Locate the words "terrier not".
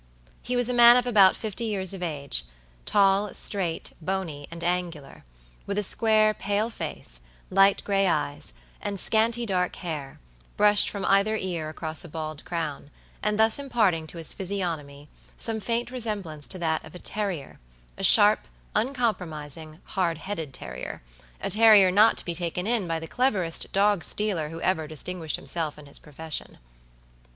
21.51-22.17